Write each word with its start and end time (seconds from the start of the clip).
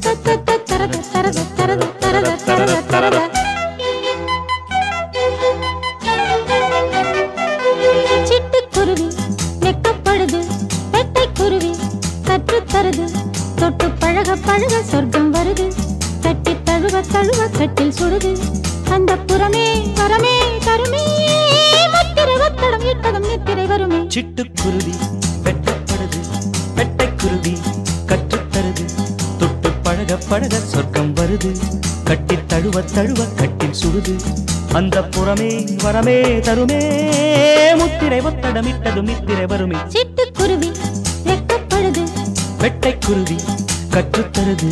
ta 0.00 0.14
ta 0.24 0.41
தழுவ 16.92 17.10
தழுவ 17.12 17.48
கட்டில் 17.48 17.92
சுடுது. 17.98 18.30
அந்த 18.90 19.14
புறமே 19.14 19.64
வரமே 19.94 20.34
தருமே 20.64 21.04
முத்திரை 21.92 22.34
ஒத்தடம் 22.34 22.84
இட்டதும் 22.90 23.26
நித்திரை 23.28 23.66
வருமே. 23.66 23.96
சிட்டுக்குருவி 23.96 24.94
வெட்டப்படுது 25.44 26.20
வெட்டைக்குருவி 26.76 27.54
கற்றுத்தருது. 28.06 28.84
தொட்டு 29.38 29.70
பழக 29.82 30.18
பழக 30.28 30.58
சொர்க்கம் 30.58 31.14
வருது. 31.14 31.56
கட்டி 32.04 32.36
தழுவ 32.46 32.82
தழுவ 32.82 33.24
கட்டில் 33.24 33.74
சுடுது. 33.84 34.16
அந்த 34.72 35.00
புறமே 35.00 35.50
வரமே 35.84 36.18
தருமே. 36.48 36.80
முத்திரை 37.76 38.20
ஒத்தடமிட்டதும் 38.20 39.08
நித்திரை 39.10 39.46
வருமே. 39.46 39.76
சிட்டுக்குருவி 39.76 40.70
வெக்கப்படுது 41.24 42.04
வெட்டைக்குருவி 42.60 43.38
கற்றுத்தருது. 43.90 44.70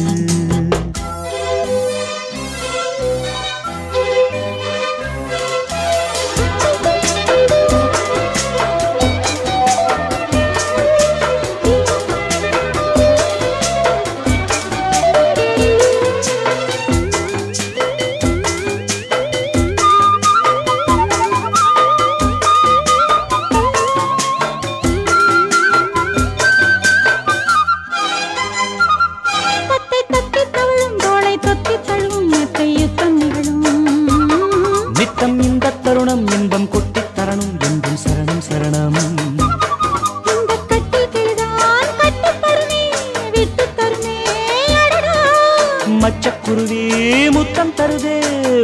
மச்சக்குருவி 46.00 46.82
முத்தம் 47.30 47.72
தருதே 47.74 48.16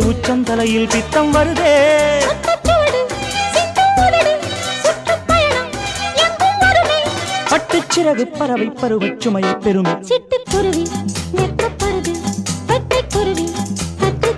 உச்சம் 0.04 0.44
தலையில் 0.44 0.88
பித்தம் 0.88 1.30
வருதே. 1.34 1.74
பட்டுச்சிறகு 7.50 8.24
பறவை 8.38 8.68
பருவச் 8.74 9.20
சுமையை 9.20 9.54
பெருமை 9.56 9.94
சிட்டுக்குருவி 10.08 10.84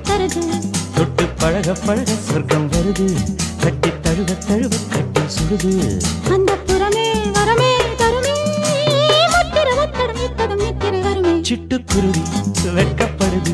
தருது. 0.07 0.43
தொட்டு 0.97 1.25
பழக 1.39 1.73
பழக 1.87 2.11
சொர்க்கம் 2.29 2.69
வருது 2.71 3.07
கட்டி 3.63 3.91
தழுவ 4.03 4.31
தழுவ 4.47 4.75
கட்டி 4.91 5.23
சுடுது 5.37 5.73
அந்தப் 6.33 6.65
புறமே 6.67 7.07
வரமே 7.33 7.68
சிட்டுக்குருவி 11.49 12.23
வெட்கப்படுது. 12.75 13.53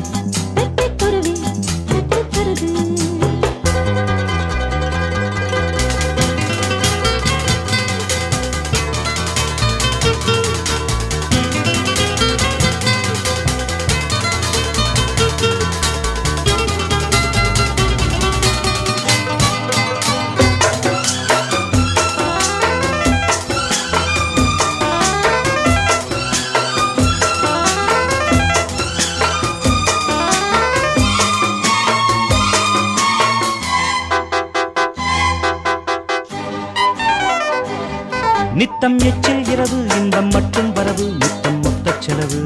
நித்தம் 38.55 38.97
எச்சில் 38.99 39.47
இரவு 39.47 39.85
இன்பம் 39.95 40.27
மட்டும் 40.27 40.73
வரவு 40.73 41.03
நித்தம் 41.19 41.59
மொத்த 41.61 41.93
செலவு. 41.99 42.39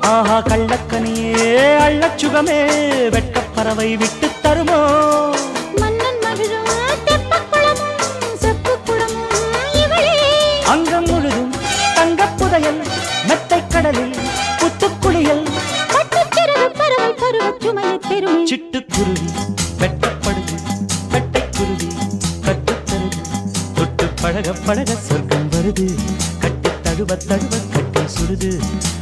ஆஹா 0.00 0.38
கள்ளக்கனியே 0.40 1.76
அள்ளச் 1.78 2.18
சுகமே 2.18 2.58
வெட்கப் 3.08 3.54
பறவை 3.54 3.96
விட்டு 3.96 4.28
தருமோ. 4.42 4.80
அங்கம் 10.64 11.04
முழுதும் 11.06 11.52
தங்கப் 11.94 12.38
புதையல் 12.38 12.82
மெத்தைக் 13.28 13.70
கடலில் 13.70 14.14
சிட்டுக்குருவி 18.48 19.26
வெட்டப்படுது 19.80 20.54
வெட்டைக்குருவி 21.12 21.88
கட்டுத்தருது. 22.46 23.18
தொட்டு 23.76 24.06
பழக 24.22 24.52
பழக 24.66 24.94
சொர்க்கம் 25.08 25.48
வருது 25.54 25.86
கட்டி 26.42 26.70
தழுவ 26.86 27.16
தழுவ 27.30 27.54
கட்டி 27.74 28.04
சுடுது 28.16 28.50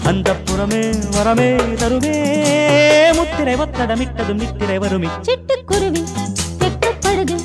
அந்த 0.04 0.34
புறமே 0.46 0.82
வரமே 1.16 1.50
தருமே 1.82 2.14
முத்திரை 3.18 3.54
ஒத்தடமிட்டதும் 3.64 4.40
நித்திரை 4.42 4.78
வருமே. 4.78 5.10
சிட்டுக்குருவி 5.28 6.02
வெட்டப்படுது 6.62 7.36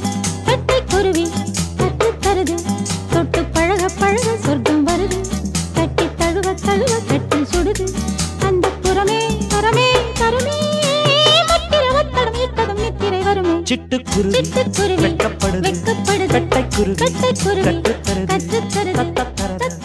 சிட்டுக்குருவி 13.71 14.31
வெட்டப்படுது 14.33 15.61
வெட்டப்படுது 15.65 16.27
கட்டைக்குருவி 16.33 16.95
கட்டுத்தருது 17.01 17.73
கட்டுத்தருது 18.31 19.80